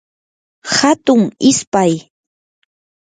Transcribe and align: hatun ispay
hatun 0.75 1.21
ispay 1.49 1.93